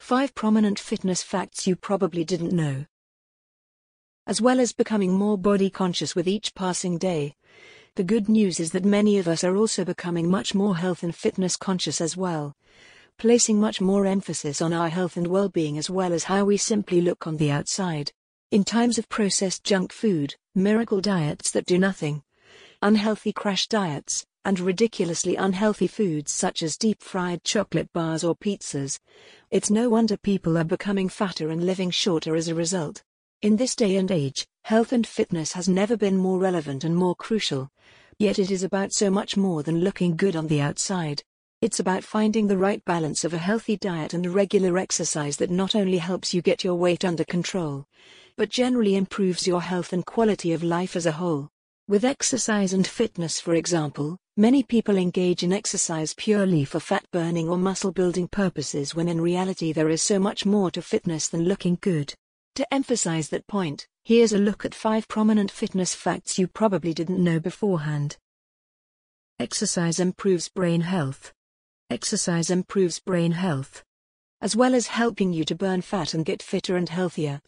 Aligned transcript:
5 0.00 0.34
prominent 0.34 0.78
fitness 0.78 1.22
facts 1.22 1.66
you 1.66 1.76
probably 1.76 2.24
didn't 2.24 2.52
know. 2.52 2.86
As 4.26 4.40
well 4.40 4.58
as 4.58 4.72
becoming 4.72 5.12
more 5.12 5.36
body 5.38 5.70
conscious 5.70 6.16
with 6.16 6.26
each 6.26 6.54
passing 6.54 6.98
day, 6.98 7.36
the 7.96 8.02
good 8.02 8.28
news 8.28 8.58
is 8.58 8.72
that 8.72 8.84
many 8.84 9.18
of 9.18 9.28
us 9.28 9.44
are 9.44 9.54
also 9.54 9.84
becoming 9.84 10.28
much 10.28 10.54
more 10.54 10.76
health 10.78 11.02
and 11.02 11.14
fitness 11.14 11.56
conscious 11.56 12.00
as 12.00 12.16
well, 12.16 12.56
placing 13.18 13.60
much 13.60 13.80
more 13.80 14.06
emphasis 14.06 14.62
on 14.62 14.72
our 14.72 14.88
health 14.88 15.18
and 15.18 15.26
well 15.26 15.50
being 15.50 15.76
as 15.76 15.90
well 15.90 16.14
as 16.14 16.24
how 16.24 16.44
we 16.44 16.56
simply 16.56 17.00
look 17.02 17.26
on 17.26 17.36
the 17.36 17.50
outside. 17.50 18.10
In 18.50 18.64
times 18.64 18.98
of 18.98 19.08
processed 19.10 19.64
junk 19.64 19.92
food, 19.92 20.34
miracle 20.54 21.02
diets 21.02 21.50
that 21.52 21.66
do 21.66 21.78
nothing, 21.78 22.22
unhealthy 22.82 23.32
crash 23.32 23.68
diets, 23.68 24.24
and 24.44 24.58
ridiculously 24.58 25.36
unhealthy 25.36 25.86
foods 25.86 26.32
such 26.32 26.62
as 26.62 26.76
deep 26.76 27.02
fried 27.02 27.44
chocolate 27.44 27.92
bars 27.92 28.24
or 28.24 28.34
pizzas, 28.34 28.98
it's 29.50 29.70
no 29.70 29.88
wonder 29.88 30.16
people 30.16 30.56
are 30.56 30.64
becoming 30.64 31.08
fatter 31.08 31.50
and 31.50 31.64
living 31.64 31.90
shorter 31.90 32.36
as 32.36 32.48
a 32.48 32.54
result. 32.54 33.02
In 33.42 33.56
this 33.56 33.74
day 33.74 33.96
and 33.96 34.10
age, 34.10 34.46
health 34.64 34.92
and 34.92 35.06
fitness 35.06 35.52
has 35.52 35.68
never 35.68 35.96
been 35.96 36.16
more 36.16 36.38
relevant 36.38 36.84
and 36.84 36.94
more 36.94 37.14
crucial. 37.14 37.68
Yet 38.18 38.38
it 38.38 38.50
is 38.50 38.62
about 38.62 38.92
so 38.92 39.10
much 39.10 39.36
more 39.36 39.62
than 39.62 39.80
looking 39.80 40.14
good 40.14 40.36
on 40.36 40.46
the 40.46 40.60
outside. 40.60 41.22
It's 41.62 41.80
about 41.80 42.04
finding 42.04 42.46
the 42.46 42.58
right 42.58 42.84
balance 42.84 43.24
of 43.24 43.34
a 43.34 43.38
healthy 43.38 43.76
diet 43.76 44.14
and 44.14 44.26
regular 44.26 44.78
exercise 44.78 45.36
that 45.38 45.50
not 45.50 45.74
only 45.74 45.98
helps 45.98 46.32
you 46.32 46.42
get 46.42 46.64
your 46.64 46.74
weight 46.74 47.04
under 47.04 47.24
control, 47.24 47.86
but 48.36 48.48
generally 48.48 48.94
improves 48.94 49.46
your 49.46 49.60
health 49.60 49.92
and 49.92 50.04
quality 50.06 50.52
of 50.52 50.62
life 50.62 50.96
as 50.96 51.06
a 51.06 51.12
whole. 51.12 51.48
With 51.88 52.04
exercise 52.04 52.72
and 52.72 52.86
fitness, 52.86 53.40
for 53.40 53.54
example, 53.54 54.16
many 54.40 54.62
people 54.62 54.96
engage 54.96 55.42
in 55.42 55.52
exercise 55.52 56.14
purely 56.14 56.64
for 56.64 56.80
fat 56.80 57.04
burning 57.12 57.46
or 57.46 57.58
muscle 57.58 57.92
building 57.92 58.26
purposes 58.26 58.94
when 58.94 59.06
in 59.06 59.20
reality 59.20 59.70
there 59.70 59.90
is 59.90 60.02
so 60.02 60.18
much 60.18 60.46
more 60.46 60.70
to 60.70 60.80
fitness 60.80 61.28
than 61.28 61.44
looking 61.44 61.76
good. 61.82 62.14
To 62.54 62.66
emphasize 62.72 63.28
that 63.28 63.46
point, 63.46 63.86
here's 64.02 64.32
a 64.32 64.38
look 64.38 64.64
at 64.64 64.74
five 64.74 65.06
prominent 65.08 65.50
fitness 65.50 65.94
facts 65.94 66.38
you 66.38 66.46
probably 66.46 66.94
didn't 66.94 67.22
know 67.22 67.38
beforehand. 67.38 68.16
Exercise 69.38 70.00
improves 70.00 70.48
brain 70.48 70.80
health. 70.80 71.34
Exercise 71.90 72.48
improves 72.48 72.98
brain 72.98 73.32
health. 73.32 73.84
As 74.40 74.56
well 74.56 74.74
as 74.74 74.86
helping 74.86 75.34
you 75.34 75.44
to 75.44 75.54
burn 75.54 75.82
fat 75.82 76.14
and 76.14 76.24
get 76.24 76.42
fitter 76.42 76.78
and 76.78 76.88
healthier. 76.88 77.42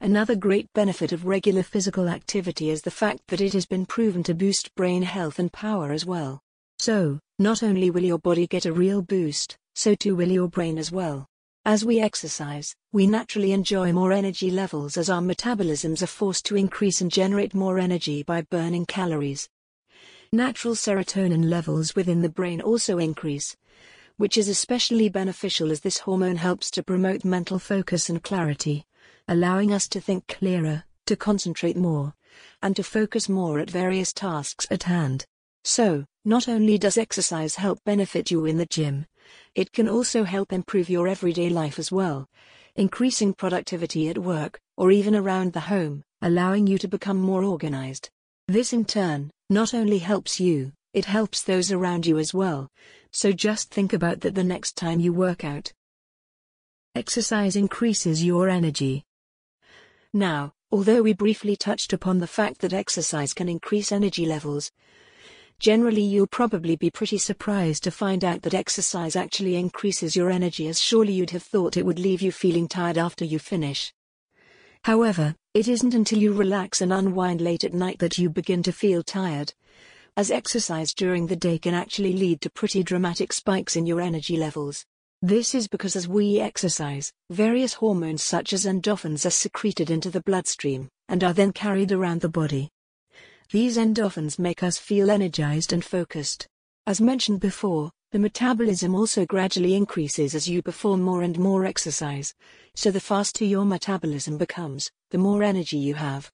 Another 0.00 0.36
great 0.36 0.70
benefit 0.74 1.12
of 1.12 1.24
regular 1.24 1.62
physical 1.62 2.08
activity 2.08 2.70
is 2.70 2.82
the 2.82 2.90
fact 2.90 3.20
that 3.28 3.40
it 3.40 3.54
has 3.54 3.64
been 3.64 3.86
proven 3.86 4.22
to 4.24 4.34
boost 4.34 4.74
brain 4.74 5.02
health 5.02 5.38
and 5.38 5.52
power 5.52 5.90
as 5.90 6.04
well. 6.04 6.40
So, 6.78 7.18
not 7.38 7.62
only 7.62 7.90
will 7.90 8.04
your 8.04 8.18
body 8.18 8.46
get 8.46 8.66
a 8.66 8.72
real 8.72 9.00
boost, 9.02 9.56
so 9.74 9.94
too 9.94 10.14
will 10.14 10.30
your 10.30 10.48
brain 10.48 10.78
as 10.78 10.92
well. 10.92 11.26
As 11.64 11.84
we 11.84 11.98
exercise, 11.98 12.74
we 12.92 13.06
naturally 13.06 13.52
enjoy 13.52 13.92
more 13.92 14.12
energy 14.12 14.50
levels 14.50 14.96
as 14.96 15.10
our 15.10 15.20
metabolisms 15.20 16.02
are 16.02 16.06
forced 16.06 16.46
to 16.46 16.56
increase 16.56 17.00
and 17.00 17.10
generate 17.10 17.54
more 17.54 17.78
energy 17.78 18.22
by 18.22 18.42
burning 18.42 18.86
calories. 18.86 19.48
Natural 20.30 20.74
serotonin 20.74 21.48
levels 21.48 21.96
within 21.96 22.22
the 22.22 22.28
brain 22.28 22.60
also 22.60 22.98
increase, 22.98 23.56
which 24.16 24.36
is 24.36 24.48
especially 24.48 25.08
beneficial 25.08 25.72
as 25.72 25.80
this 25.80 25.98
hormone 25.98 26.36
helps 26.36 26.70
to 26.70 26.82
promote 26.82 27.24
mental 27.24 27.58
focus 27.58 28.08
and 28.08 28.22
clarity, 28.22 28.85
allowing 29.28 29.72
us 29.72 29.88
to 29.88 30.00
think 30.00 30.26
clearer, 30.28 30.84
to 31.06 31.16
concentrate 31.16 31.76
more, 31.76 32.14
and 32.62 32.76
to 32.76 32.82
focus 32.82 33.28
more 33.28 33.58
at 33.58 33.70
various 33.70 34.12
tasks 34.12 34.66
at 34.70 34.84
hand. 34.84 35.24
So, 35.64 36.04
not 36.24 36.48
only 36.48 36.78
does 36.78 36.96
exercise 36.96 37.56
help 37.56 37.78
benefit 37.84 38.30
you 38.30 38.44
in 38.44 38.56
the 38.56 38.66
gym, 38.66 39.06
it 39.54 39.72
can 39.72 39.88
also 39.88 40.24
help 40.24 40.52
improve 40.52 40.88
your 40.88 41.08
everyday 41.08 41.48
life 41.48 41.78
as 41.78 41.90
well, 41.90 42.26
increasing 42.76 43.32
productivity 43.32 44.08
at 44.08 44.18
work, 44.18 44.60
or 44.76 44.90
even 44.90 45.14
around 45.14 45.52
the 45.52 45.60
home, 45.60 46.02
allowing 46.22 46.66
you 46.66 46.78
to 46.78 46.88
become 46.88 47.18
more 47.18 47.42
organized. 47.42 48.08
This 48.48 48.72
in 48.72 48.84
turn, 48.84 49.30
not 49.50 49.74
only 49.74 49.98
helps 49.98 50.38
you, 50.38 50.72
it 50.94 51.04
helps 51.04 51.42
those 51.42 51.72
around 51.72 52.06
you 52.06 52.18
as 52.18 52.32
well, 52.32 52.68
so 53.12 53.32
just 53.32 53.70
think 53.70 53.92
about 53.92 54.20
that 54.20 54.34
the 54.34 54.44
next 54.44 54.76
time 54.76 55.00
you 55.00 55.12
work 55.12 55.44
out. 55.44 55.72
Exercise 56.94 57.56
increases 57.56 58.24
your 58.24 58.48
energy. 58.48 59.02
Now, 60.16 60.54
although 60.72 61.02
we 61.02 61.12
briefly 61.12 61.56
touched 61.56 61.92
upon 61.92 62.20
the 62.20 62.26
fact 62.26 62.62
that 62.62 62.72
exercise 62.72 63.34
can 63.34 63.50
increase 63.50 63.92
energy 63.92 64.24
levels, 64.24 64.72
generally 65.58 66.00
you'll 66.00 66.26
probably 66.26 66.74
be 66.74 66.88
pretty 66.88 67.18
surprised 67.18 67.84
to 67.84 67.90
find 67.90 68.24
out 68.24 68.40
that 68.40 68.54
exercise 68.54 69.14
actually 69.14 69.56
increases 69.56 70.16
your 70.16 70.30
energy 70.30 70.68
as 70.68 70.80
surely 70.80 71.12
you'd 71.12 71.32
have 71.32 71.42
thought 71.42 71.76
it 71.76 71.84
would 71.84 71.98
leave 71.98 72.22
you 72.22 72.32
feeling 72.32 72.66
tired 72.66 72.96
after 72.96 73.26
you 73.26 73.38
finish. 73.38 73.92
However, 74.84 75.34
it 75.52 75.68
isn't 75.68 75.92
until 75.92 76.18
you 76.18 76.32
relax 76.32 76.80
and 76.80 76.94
unwind 76.94 77.42
late 77.42 77.62
at 77.62 77.74
night 77.74 77.98
that 77.98 78.16
you 78.16 78.30
begin 78.30 78.62
to 78.62 78.72
feel 78.72 79.02
tired 79.02 79.52
as 80.16 80.30
exercise 80.30 80.94
during 80.94 81.26
the 81.26 81.36
day 81.36 81.58
can 81.58 81.74
actually 81.74 82.14
lead 82.14 82.40
to 82.40 82.48
pretty 82.48 82.82
dramatic 82.82 83.34
spikes 83.34 83.76
in 83.76 83.84
your 83.84 84.00
energy 84.00 84.38
levels. 84.38 84.86
This 85.22 85.54
is 85.54 85.66
because 85.66 85.96
as 85.96 86.06
we 86.06 86.40
exercise, 86.40 87.10
various 87.30 87.72
hormones 87.72 88.22
such 88.22 88.52
as 88.52 88.66
endorphins 88.66 89.24
are 89.24 89.30
secreted 89.30 89.90
into 89.90 90.10
the 90.10 90.20
bloodstream, 90.20 90.88
and 91.08 91.24
are 91.24 91.32
then 91.32 91.52
carried 91.52 91.90
around 91.90 92.20
the 92.20 92.28
body. 92.28 92.68
These 93.50 93.78
endorphins 93.78 94.38
make 94.38 94.62
us 94.62 94.76
feel 94.76 95.10
energized 95.10 95.72
and 95.72 95.84
focused. 95.84 96.46
As 96.86 97.00
mentioned 97.00 97.40
before, 97.40 97.90
the 98.12 98.18
metabolism 98.18 98.94
also 98.94 99.24
gradually 99.24 99.74
increases 99.74 100.34
as 100.34 100.48
you 100.48 100.62
perform 100.62 101.00
more 101.00 101.22
and 101.22 101.38
more 101.38 101.64
exercise, 101.64 102.34
so 102.74 102.90
the 102.90 103.00
faster 103.00 103.44
your 103.44 103.64
metabolism 103.64 104.36
becomes, 104.36 104.90
the 105.10 105.18
more 105.18 105.42
energy 105.42 105.78
you 105.78 105.94
have. 105.94 106.30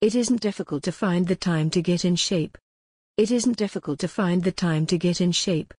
It 0.00 0.14
isn't 0.14 0.40
difficult 0.40 0.84
to 0.84 0.92
find 0.92 1.26
the 1.26 1.36
time 1.36 1.68
to 1.70 1.82
get 1.82 2.04
in 2.04 2.16
shape. 2.16 2.56
It 3.16 3.30
isn't 3.30 3.56
difficult 3.56 3.98
to 4.00 4.08
find 4.08 4.42
the 4.42 4.52
time 4.52 4.86
to 4.86 4.96
get 4.96 5.20
in 5.20 5.32
shape. 5.32 5.74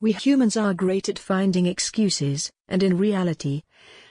We 0.00 0.12
humans 0.12 0.56
are 0.56 0.74
great 0.74 1.08
at 1.08 1.18
finding 1.18 1.66
excuses, 1.66 2.50
and 2.68 2.82
in 2.82 2.98
reality, 2.98 3.62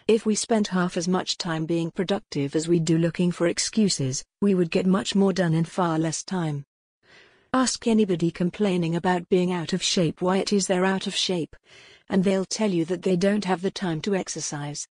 if 0.08 0.26
we 0.26 0.36
spent 0.36 0.70
half 0.70 0.98
as 0.98 1.08
much 1.08 1.38
time 1.38 1.66
being 1.66 1.92
productive 1.92 2.56
as 2.56 2.68
we 2.68 2.80
do 2.80 2.98
looking 2.98 3.32
for 3.32 3.48
excuses, 3.48 4.24
we 4.42 4.56
would 4.56 4.72
get 4.72 4.86
much 4.86 5.14
more 5.16 5.34
done 5.34 5.54
in 5.54 5.66
far 5.66 6.00
less 6.00 6.24
time. 6.24 6.66
Ask 7.54 7.86
anybody 7.86 8.32
complaining 8.32 8.96
about 8.96 9.30
being 9.30 9.52
out 9.52 9.74
of 9.74 9.84
shape 9.84 10.22
why 10.22 10.38
it 10.38 10.52
is 10.52 10.68
they're 10.68 10.86
out 10.86 11.06
of 11.06 11.16
shape, 11.16 11.56
and 12.10 12.24
they'll 12.24 12.46
tell 12.46 12.72
you 12.72 12.86
that 12.86 13.04
they 13.04 13.16
don't 13.16 13.46
have 13.46 13.62
the 13.62 13.72
time 13.72 14.02
to 14.02 14.16
exercise. 14.16 14.88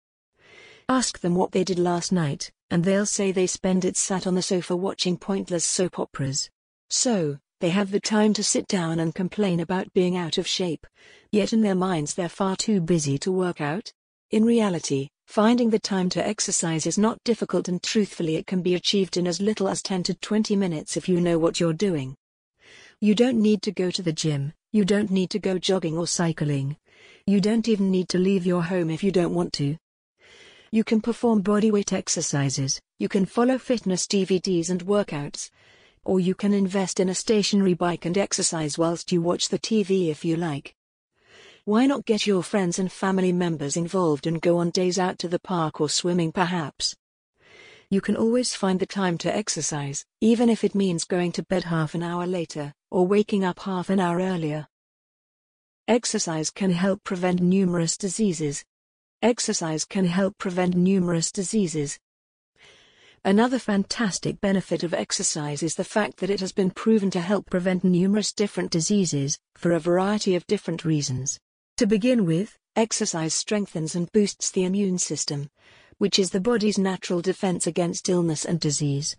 Ask 0.89 1.21
them 1.21 1.35
what 1.35 1.53
they 1.53 1.65
did 1.65 1.79
last 1.79 2.13
night, 2.13 2.53
and 2.71 2.85
they'll 2.85 3.07
say 3.07 3.33
they 3.33 3.47
spend 3.47 3.85
it 3.85 3.97
sat 3.97 4.27
on 4.27 4.35
the 4.35 4.43
sofa 4.43 4.77
watching 4.77 5.17
pointless 5.17 5.65
soap 5.65 5.99
operas. 5.99 6.51
So, 6.89 7.39
they 7.63 7.71
have 7.71 7.93
the 7.93 8.01
time 8.01 8.33
to 8.33 8.43
sit 8.43 8.67
down 8.67 8.99
and 8.99 9.15
complain 9.15 9.61
about 9.61 9.93
being 9.93 10.17
out 10.17 10.37
of 10.37 10.49
shape, 10.49 10.85
yet 11.31 11.53
in 11.53 11.61
their 11.61 11.77
minds 11.77 12.13
they're 12.13 12.29
far 12.29 12.57
too 12.57 12.81
busy 12.81 13.17
to 13.17 13.31
work 13.31 13.61
out. 13.61 13.93
In 14.33 14.45
reality, 14.45 15.11
finding 15.29 15.71
the 15.71 15.79
time 15.79 16.09
to 16.09 16.27
exercise 16.27 16.87
is 16.87 16.99
not 16.99 17.23
difficult 17.23 17.69
and 17.69 17.81
truthfully 17.81 18.35
it 18.35 18.49
can 18.49 18.63
be 18.63 18.75
achieved 18.75 19.17
in 19.17 19.29
as 19.29 19.41
little 19.41 19.69
as 19.69 19.81
10 19.81 20.03
to 20.03 20.15
20 20.15 20.57
minutes 20.57 20.97
if 20.97 21.09
you 21.09 21.21
know 21.21 21.39
what 21.39 21.61
you're 21.61 21.73
doing. 21.73 22.17
You 23.01 23.15
don't 23.15 23.41
need 23.41 23.63
to 23.63 23.71
go 23.71 23.93
to 23.93 24.03
the 24.03 24.13
gym, 24.13 24.53
you 24.73 24.85
don't 24.85 25.13
need 25.13 25.31
to 25.31 25.39
go 25.39 25.57
jogging 25.57 25.97
or 25.97 26.09
cycling. 26.09 26.77
You 27.29 27.41
don't 27.41 27.69
even 27.69 27.93
need 27.93 28.09
to 28.09 28.19
leave 28.19 28.45
your 28.45 28.65
home 28.65 28.91
if 28.91 29.05
you 29.05 29.13
don't 29.13 29.35
want 29.35 29.53
to. 29.53 29.77
You 30.73 30.83
can 30.83 31.01
perform 31.01 31.45
bodyweight 31.45 31.93
exercises, 31.93 32.81
you 32.99 33.09
can 33.09 33.25
follow 33.25 33.57
fitness 33.57 34.09
DVDs 34.09 34.69
and 34.69 34.85
workouts. 34.85 35.49
Or 36.05 36.21
you 36.21 36.35
can 36.35 36.53
invest 36.53 37.01
in 37.01 37.09
a 37.09 37.15
stationary 37.15 37.75
bike 37.75 38.05
and 38.05 38.19
exercise 38.19 38.77
whilst 38.77 39.13
you 39.13 39.23
watch 39.23 39.49
the 39.49 39.59
TV 39.59 40.09
if 40.09 40.25
you 40.25 40.37
like. 40.37 40.75
Why 41.65 41.87
not 41.87 42.05
get 42.05 42.27
your 42.27 42.43
friends 42.43 42.79
and 42.79 42.91
family 42.91 43.33
members 43.33 43.77
involved 43.77 44.27
and 44.27 44.41
go 44.41 44.59
on 44.59 44.71
days 44.71 44.99
out 44.99 45.19
to 45.21 45.29
the 45.29 45.39
park 45.39 45.81
or 45.81 45.89
swimming 45.89 46.33
perhaps? 46.33 46.97
You 47.89 48.01
can 48.01 48.17
always 48.17 48.55
find 48.55 48.81
the 48.81 48.87
time 48.87 49.19
to 49.19 49.35
exercise, 49.35 50.05
even 50.21 50.49
if 50.49 50.65
it 50.65 50.75
means 50.75 51.05
going 51.05 51.33
to 51.33 51.45
bed 51.45 51.65
half 51.65 51.95
an 51.95 52.03
hour 52.03 52.27
later, 52.27 52.73
or 52.91 53.07
waking 53.07 53.45
up 53.45 53.61
half 53.61 53.91
an 53.91 54.01
hour 54.01 54.19
earlier. 54.19 54.67
Exercise 55.87 56.51
can 56.51 56.73
help 56.73 57.05
prevent 57.05 57.41
numerous 57.41 57.97
diseases, 57.97 58.65
Exercise 59.25 59.85
can 59.85 60.05
help 60.05 60.37
prevent 60.37 60.75
numerous 60.75 61.31
diseases. 61.31 61.97
Another 63.25 63.61
fantastic 63.61 64.41
benefit 64.41 64.83
of 64.83 64.93
exercise 64.93 65.63
is 65.63 65.77
the 65.77 65.85
fact 65.85 66.17
that 66.17 66.29
it 66.29 66.41
has 66.41 66.51
been 66.51 66.73
proven 66.73 67.09
to 67.13 67.21
help 67.21 67.49
prevent 67.49 67.85
numerous 67.85 68.33
different 68.33 68.73
diseases, 68.73 69.39
for 69.55 69.71
a 69.71 69.79
variety 69.79 70.35
of 70.35 70.45
different 70.49 70.85
reasons. 70.85 71.39
To 71.77 71.87
begin 71.87 72.27
with, 72.27 72.59
exercise 72.75 73.33
strengthens 73.33 73.95
and 73.95 74.11
boosts 74.11 74.51
the 74.51 74.65
immune 74.65 74.99
system, 74.99 75.49
which 75.99 76.19
is 76.19 76.31
the 76.31 76.41
body's 76.41 76.79
natural 76.79 77.21
defense 77.21 77.65
against 77.65 78.09
illness 78.09 78.45
and 78.45 78.59
disease. 78.59 79.17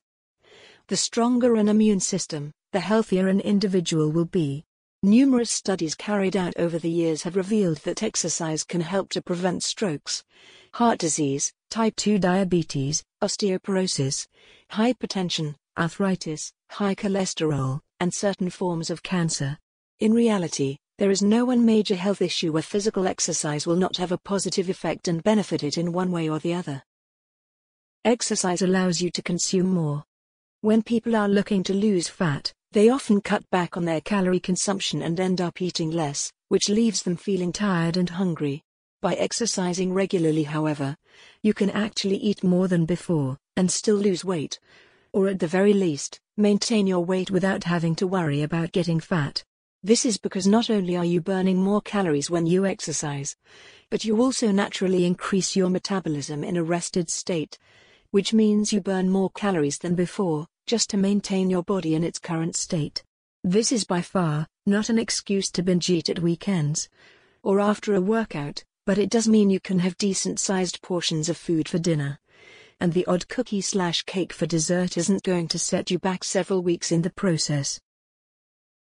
The 0.88 0.97
stronger 0.97 1.56
an 1.56 1.69
immune 1.69 2.01
system, 2.01 2.51
the 2.73 2.81
healthier 2.81 3.29
an 3.29 3.39
individual 3.39 4.11
will 4.11 4.25
be. 4.25 4.65
Numerous 5.01 5.49
studies 5.49 5.95
carried 5.95 6.35
out 6.35 6.53
over 6.57 6.77
the 6.77 6.89
years 6.89 7.23
have 7.23 7.38
revealed 7.38 7.77
that 7.79 8.03
exercise 8.03 8.65
can 8.65 8.81
help 8.81 9.11
to 9.11 9.21
prevent 9.21 9.63
strokes, 9.63 10.25
heart 10.73 10.99
disease, 10.99 11.53
type 11.73 11.95
2 11.95 12.19
diabetes, 12.19 13.03
osteoporosis, 13.23 14.27
hypertension, 14.73 15.55
arthritis, 15.75 16.53
high 16.69 16.93
cholesterol, 16.93 17.79
and 17.99 18.13
certain 18.13 18.51
forms 18.51 18.91
of 18.91 19.01
cancer. 19.01 19.57
In 19.99 20.13
reality, 20.13 20.77
there 20.99 21.09
is 21.09 21.23
no 21.23 21.45
one 21.45 21.65
major 21.65 21.95
health 21.95 22.21
issue 22.21 22.51
where 22.51 22.61
physical 22.61 23.07
exercise 23.07 23.65
will 23.65 23.75
not 23.75 23.97
have 23.97 24.11
a 24.11 24.19
positive 24.19 24.69
effect 24.69 25.07
and 25.07 25.23
benefit 25.23 25.63
it 25.63 25.79
in 25.79 25.91
one 25.91 26.11
way 26.11 26.29
or 26.29 26.37
the 26.37 26.53
other. 26.53 26.83
Exercise 28.05 28.61
allows 28.61 29.01
you 29.01 29.09
to 29.09 29.23
consume 29.23 29.73
more. 29.73 30.03
When 30.61 30.83
people 30.83 31.15
are 31.15 31.27
looking 31.27 31.63
to 31.63 31.73
lose 31.73 32.07
fat, 32.07 32.53
they 32.71 32.89
often 32.89 33.19
cut 33.19 33.49
back 33.49 33.77
on 33.77 33.85
their 33.85 34.01
calorie 34.01 34.39
consumption 34.39 35.01
and 35.01 35.19
end 35.19 35.41
up 35.41 35.59
eating 35.59 35.89
less, 35.89 36.31
which 36.49 36.69
leaves 36.69 37.01
them 37.01 37.15
feeling 37.15 37.51
tired 37.51 37.97
and 37.97 38.11
hungry. 38.11 38.61
By 39.03 39.15
exercising 39.15 39.94
regularly, 39.94 40.44
however, 40.44 40.95
you 41.41 41.53
can 41.53 41.69
actually 41.69 42.15
eat 42.15 42.41
more 42.41 42.69
than 42.69 42.85
before 42.85 43.38
and 43.57 43.69
still 43.69 43.97
lose 43.97 44.23
weight. 44.23 44.61
Or 45.11 45.27
at 45.27 45.39
the 45.39 45.45
very 45.45 45.73
least, 45.73 46.21
maintain 46.38 46.88
your 46.88 47.03
weight 47.03 47.29
without 47.29 47.65
having 47.65 47.95
to 47.95 48.07
worry 48.07 48.44
about 48.44 48.71
getting 48.71 49.01
fat. 49.01 49.44
This 49.83 50.05
is 50.05 50.15
because 50.15 50.47
not 50.47 50.69
only 50.69 50.95
are 50.95 51.03
you 51.03 51.19
burning 51.19 51.61
more 51.61 51.81
calories 51.81 52.29
when 52.29 52.45
you 52.45 52.65
exercise, 52.65 53.35
but 53.89 54.05
you 54.05 54.21
also 54.21 54.53
naturally 54.53 55.06
increase 55.06 55.53
your 55.53 55.69
metabolism 55.69 56.41
in 56.41 56.56
a 56.56 56.63
rested 56.63 57.09
state, 57.09 57.59
which 58.11 58.33
means 58.33 58.71
you 58.71 58.79
burn 58.79 59.09
more 59.09 59.31
calories 59.31 59.79
than 59.79 59.95
before 59.95 60.47
just 60.65 60.89
to 60.91 60.95
maintain 60.95 61.49
your 61.49 61.63
body 61.63 61.94
in 61.94 62.06
its 62.06 62.19
current 62.19 62.56
state. 62.56 63.03
This 63.44 63.73
is 63.73 63.83
by 63.83 64.01
far 64.01 64.47
not 64.65 64.88
an 64.88 64.97
excuse 64.97 65.51
to 65.51 65.61
binge 65.61 65.89
eat 65.89 66.07
at 66.07 66.19
weekends 66.19 66.88
or 67.44 67.59
after 67.59 67.94
a 67.94 67.99
workout, 67.99 68.63
but 68.85 68.97
it 68.97 69.09
does 69.09 69.27
mean 69.27 69.50
you 69.50 69.59
can 69.59 69.80
have 69.80 69.97
decent 69.97 70.39
sized 70.39 70.81
portions 70.81 71.30
of 71.30 71.38
food 71.38 71.69
for 71.69 71.80
dinner. 71.80 72.19
And 72.80 72.94
the 72.94 73.06
odd 73.06 73.27
cookie 73.30 73.62
slash 73.62 74.01
cake 74.03 74.33
for 74.33 74.45
dessert 74.45 74.97
isn't 74.97 75.24
going 75.24 75.47
to 75.50 75.59
set 75.59 75.89
you 75.89 76.00
back 76.00 76.24
several 76.24 76.62
weeks 76.62 76.91
in 76.91 77.01
the 77.01 77.09
process. 77.09 77.80